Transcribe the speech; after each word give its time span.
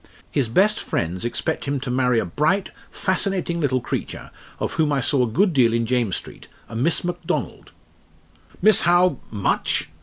His 0.31 0.49
best 0.49 0.79
friends 0.79 1.23
expect 1.23 1.65
him 1.65 1.79
to 1.81 1.91
marry 1.91 2.17
a 2.17 2.25
bright, 2.25 2.71
fascinating 2.89 3.59
little 3.59 3.79
creature 3.81 4.31
of 4.59 4.73
whom 4.73 4.91
I 4.91 4.99
saw 4.99 5.25
a 5.27 5.31
good 5.31 5.53
deal 5.53 5.73
in 5.73 5.85
James 5.85 6.15
Street 6.15 6.47
a 6.67 6.75
Miss 6.75 7.03
Macdonald." 7.03 7.71
"Miss 8.63 8.81
how 8.81 9.19
much?" 9.29 9.89